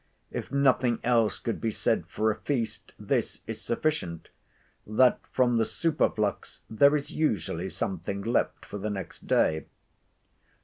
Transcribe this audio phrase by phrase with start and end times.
[0.31, 4.29] If nothing else could be said for a feast, this is sufficient,
[4.87, 9.65] that from the superflux there is usually something left for the next day.